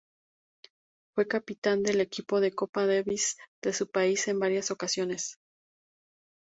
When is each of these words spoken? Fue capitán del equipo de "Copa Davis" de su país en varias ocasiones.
Fue 1.13 1.27
capitán 1.27 1.83
del 1.83 2.01
equipo 2.01 2.39
de 2.39 2.51
"Copa 2.55 2.87
Davis" 2.87 3.37
de 3.61 3.71
su 3.71 3.85
país 3.91 4.27
en 4.29 4.39
varias 4.39 4.71
ocasiones. 4.71 5.37